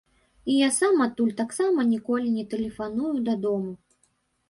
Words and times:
І 0.53 0.55
я 0.59 0.69
сам 0.77 1.03
адтуль 1.07 1.35
таксама 1.43 1.87
ніколі 1.93 2.35
не 2.41 2.49
тэлефаную 2.57 3.15
дадому. 3.33 3.73